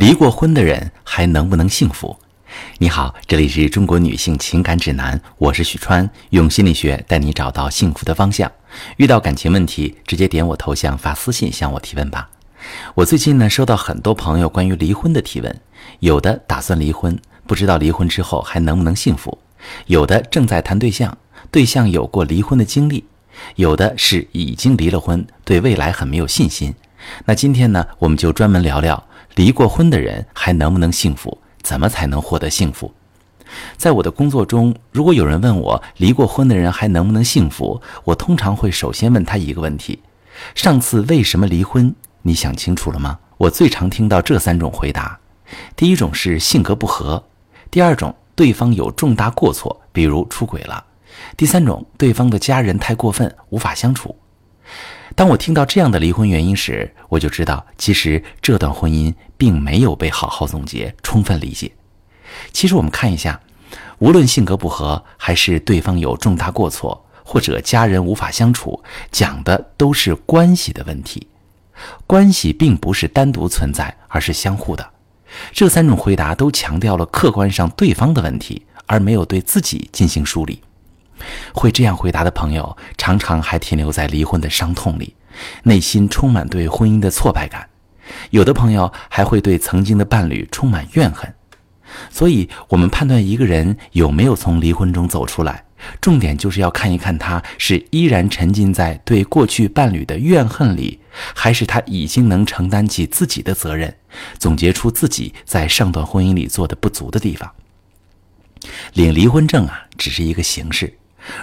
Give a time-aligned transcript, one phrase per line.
[0.00, 2.18] 离过婚的人还能不能幸福？
[2.78, 8.50] 你好，这里是中国女性情感指南，我是许川，用心理学带你找到幸福的方向。
[8.96, 12.30] 遇到感情问题，直接点我头像发私信向我提问吧。
[12.94, 15.60] 我最近呢收到很多朋友关于离婚的提问，
[15.98, 19.36] 有的打算离婚，不知道离婚之后还能不能幸福；
[19.84, 21.14] 有的正在谈对象，
[21.50, 23.04] 对象有过离婚的经历；
[23.56, 26.74] 有的是已经离了婚，对未来很没有信心。
[27.26, 29.04] 那今天呢，我们就专门聊聊。
[29.34, 31.38] 离过婚的人还能不能幸福？
[31.62, 32.92] 怎么才能获得幸福？
[33.76, 39.98] 在我的工作中，如果有人问我离过婚的人还能不能幸福，我通常会首先问他一个问题：
[40.54, 41.94] 上次为什么离婚？
[42.22, 43.18] 你想清楚了吗？
[43.36, 45.18] 我最常听到这三种回答：
[45.74, 47.22] 第一种是性格不合；
[47.70, 50.84] 第二种，对方有重大过错，比如出轨了；
[51.36, 54.14] 第三种，对方的家人太过分，无法相处。
[55.14, 61.72] 当我听到这样的离婚原因时，我就知道，其实这段婚姻并没有被好好总结、充分理解。
[62.52, 63.40] 其实我们看一下，
[63.98, 71.26] 无论性格不合，还是对方有重大过错，或者家人无法相处，讲的都是关系的问题。
[72.06, 74.90] 关系并不是单独存在，而是相互的。
[75.52, 80.62] 这三种回答都强调了客观上对方的问题，而没有对自己进行梳理。
[81.52, 85.14] 会这样回答的朋友，常常还停留在离婚的伤痛里，
[85.64, 87.68] 内心充满对婚姻的挫败感。
[88.30, 91.32] 有的朋友还会对曾经的伴侣充满怨恨。
[92.08, 95.64] 所以，我们判断一个人有没有从离婚中走出来，
[96.00, 101.00] 重点就是要看一看他是依然沉浸在对过去伴侣的怨恨里，
[101.34, 103.92] 还是他已经能承担起自己的责任，
[104.38, 107.50] 总结出自己在上段婚姻里做的不足的地方。
[108.94, 110.92] 领离婚证啊，只是一个形式。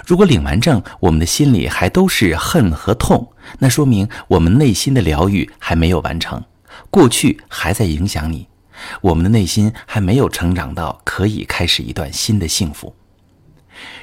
[0.06, 6.44] 如果领完证，我们的心里还都是恨和痛，那说明我们内心的疗愈还没有完成，
[6.90, 8.48] 过去还在影响你，
[9.02, 12.96] 我们的内心还没有成长到可以开始一段新的幸福。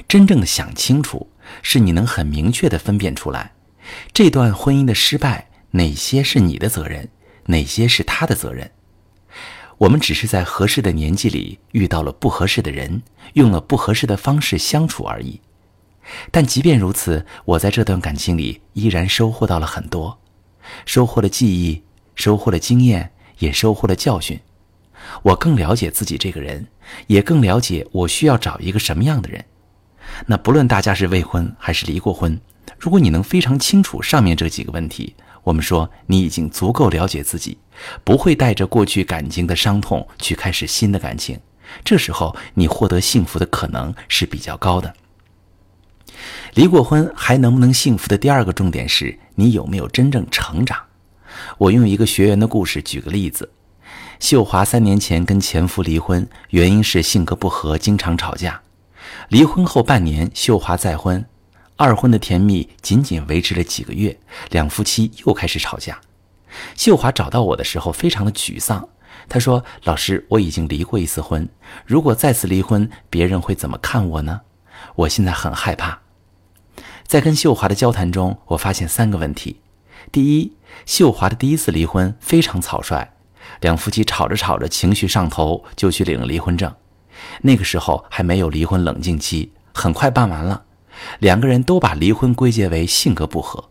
[0.07, 1.29] 真正的想清楚，
[1.63, 3.53] 是你能很明确的分辨出来，
[4.13, 7.09] 这段婚姻的失败，哪些是你的责任，
[7.47, 8.71] 哪些是他的责任。
[9.79, 13.03] 我们只是在合适的年纪里遇到了不合适的人，
[13.33, 15.41] 用了不合适的方式相处而已。
[16.31, 20.19] 但即便如此，我在这段感情里依然收获到了很多，
[20.85, 21.83] 收获了记忆，
[22.15, 24.41] 收获了经验，也收获了教训。
[25.23, 26.67] 我更了解自己这个人，
[27.07, 29.45] 也更了解我需要找一个什么样的人。
[30.27, 32.41] 那不论大家是未婚还是离过婚，
[32.79, 37.59] 如果你能非常清楚上面这几个问题，我们说你已经足够了解自己，
[38.03, 41.39] 不会带着过去感情的伤痛去开始新的感情。
[41.85, 44.95] 这时候你获得幸福的可能是比较高的。
[46.55, 50.79] 离过婚还能不能幸福的第二个重点是你有没有真正成长。
[51.59, 53.51] 我用一个学员的故事举个例子：
[54.21, 58.61] 秀华三年前跟前夫离婚，原因是性格不合，经常吵架。
[59.31, 61.25] 离婚后半年，秀华再婚，
[61.75, 64.17] 二婚的甜蜜仅仅维持了几个月，
[64.51, 66.01] 两夫妻又开始吵架。
[66.77, 68.89] 秀华找到我的时候非常的沮丧，
[69.29, 71.49] 她说：“老师，我已经离过一次婚，
[71.85, 74.41] 如果再次离婚，别人会怎么看我呢？
[74.95, 75.99] 我现在很害怕。”
[77.07, 79.61] 在跟秀华的交谈中，我发现三个问题：
[80.11, 80.53] 第一，
[80.87, 83.13] 秀华的第一次离婚非常草率，
[83.61, 86.75] 两夫妻吵着吵着情绪上头就去领离婚证，
[87.43, 90.65] 那个时候还没有离婚冷静期，很快办完了，
[91.21, 93.69] 两个人都把离婚归结为性格不合，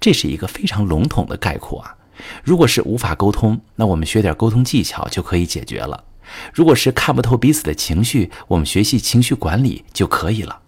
[0.00, 1.96] 这是一个非常笼统的概括啊。
[2.42, 6.04] 如果是无法沟通，那我们学点沟通技巧就可以解决了；
[6.52, 10.60] 如果是看不透彼此的情绪，我们学习情绪管理就可以了。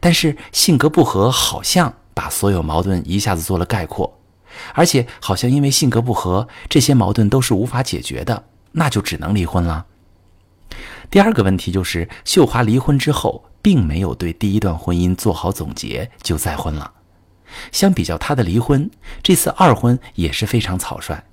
[0.00, 4.18] 但是性格不合，好像把所有矛盾一下子做了概括，
[4.74, 9.86] 而且好像因为性格不合，这些矛盾都是无法解决的，那就只能离婚了。
[11.10, 16.92] 第二个问题就是，秀华离婚之后，并没有对第一段婚姻做好总结就再婚了。
[17.72, 18.88] 相比较她的离婚，
[19.22, 21.24] 这次二婚也是非常草率。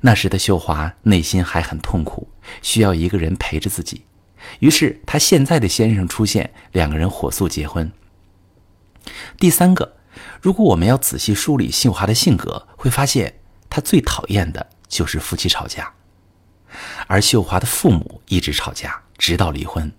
[0.00, 2.28] 那时的秀华内心还很痛苦，
[2.60, 4.04] 需要一个人陪着自己。
[4.60, 7.90] 于是，她现在的先生出现，两个人火速结婚。
[9.38, 9.96] 第三个，
[10.40, 13.40] 如果我们要仔细梳理秀华的性格，会发现
[13.70, 15.92] 她最讨厌的就是夫妻吵架，
[17.06, 19.90] 而秀华的父母一直吵架，直到离婚。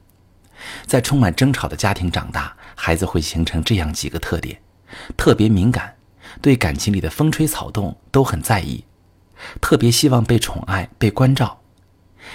[0.85, 4.61] 在充满争吵的家庭长大，孩子会形成这样几个特点：
[5.15, 5.95] 特别敏感，
[6.41, 8.83] 对感情里的风吹草动都很在意，
[9.61, 11.61] 特别希望被宠爱、被关照。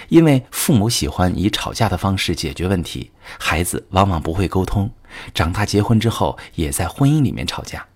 [0.08, 4.91] 因为父母喜欢以吵架的方式解决问题，孩子往往不会沟通，
[5.32, 7.87] 长大结婚之后也在婚姻里面吵架。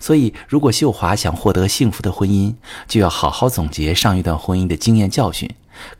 [0.00, 2.54] 所以，如果秀华想获得幸福的婚姻，
[2.86, 5.48] 就要好好总结上一段婚姻的经验教训，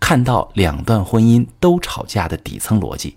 [0.01, 3.17] 看到两段婚姻都吵架的底层逻辑。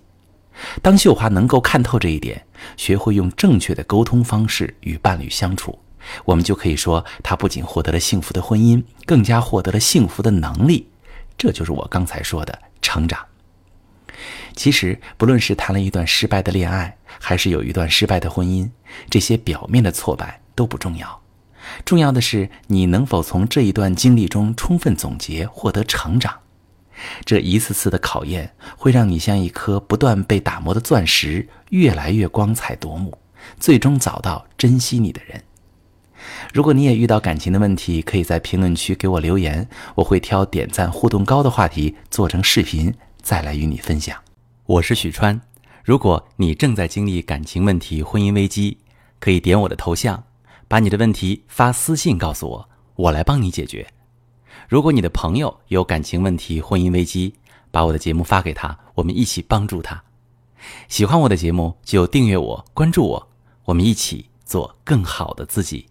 [0.80, 2.46] 当秀华能够看透这一点，
[2.76, 5.78] 学会用正确的沟通方式与伴侣相处，
[6.24, 10.88] 我们就可以说，她不仅获得了幸福的婚姻，更加获得了幸福的能力。
[11.36, 13.24] 这就是我刚才说的成长。
[14.54, 18.70] 其实，不论是谈了一段失败的恋爱，还是有一段失败的婚姻，
[19.08, 21.22] 这些表面的挫败都不重要，
[21.84, 26.38] 重要的是你能否从这一段经历中充分总结，获得成长。
[27.24, 33.18] 这一次次的考验，会让你像一颗不断被打磨的钻石，越来越光彩夺目，
[33.58, 35.42] 最终找到珍惜你的人。
[36.52, 44.16] 如果你也遇到感情的问题，可以在评论区给我留言，我会挑点赞互动高的话题做成视频，再来与你分享。
[44.66, 45.40] 我是许川，
[45.84, 48.78] 如果你正在经历感情问题、婚姻危机，
[49.18, 50.22] 可以点我的头像，
[50.68, 53.86] 把你的问题发私信告诉我，我来帮你解决。
[54.68, 57.34] 如果你的朋友有感情问题、婚姻危机，
[57.70, 60.02] 把我的节目发给他，我们一起帮助他。
[60.88, 63.28] 喜欢我的节目就订阅我、关注我，
[63.64, 65.86] 我们一起做更好的自己。